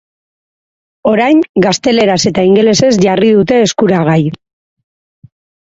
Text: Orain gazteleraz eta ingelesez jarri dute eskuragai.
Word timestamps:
Orain 1.11 1.43
gazteleraz 1.65 2.17
eta 2.31 2.47
ingelesez 2.49 2.91
jarri 3.07 3.33
dute 3.39 3.61
eskuragai. 3.69 4.21